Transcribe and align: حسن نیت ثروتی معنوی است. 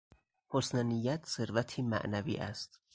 حسن 0.51 0.83
نیت 0.85 1.25
ثروتی 1.25 1.81
معنوی 1.81 2.35
است. 2.35 2.79